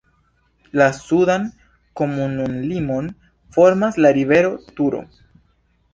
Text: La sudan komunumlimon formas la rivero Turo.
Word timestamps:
La 0.79 0.87
sudan 1.07 1.45
komunumlimon 2.01 3.11
formas 3.59 4.03
la 4.07 4.15
rivero 4.21 4.55
Turo. 4.81 5.07